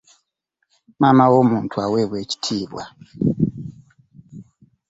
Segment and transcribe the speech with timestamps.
[0.99, 2.83] Maama w'omuntu awebwa ekitiibwa!